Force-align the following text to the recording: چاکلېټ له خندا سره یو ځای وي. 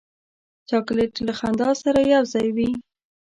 چاکلېټ 0.69 1.13
له 1.27 1.33
خندا 1.39 1.69
سره 1.83 1.99
یو 2.13 2.23
ځای 2.33 2.47
وي. 2.55 2.71